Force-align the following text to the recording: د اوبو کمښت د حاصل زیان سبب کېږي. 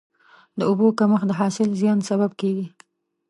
د 0.57 0.59
اوبو 0.69 0.87
کمښت 0.99 1.27
د 1.29 1.31
حاصل 1.39 1.69
زیان 1.81 1.99
سبب 2.09 2.31
کېږي. 2.41 2.67